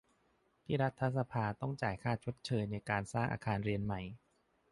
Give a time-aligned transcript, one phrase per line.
[0.63, 4.01] ที่รัฐสภาต้องจ่ายค่าชดเชยในการสร้างอาคารเรียนใหม่